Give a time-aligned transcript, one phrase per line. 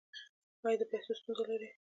[0.65, 1.69] ایا د پیسو ستونزه لرئ؟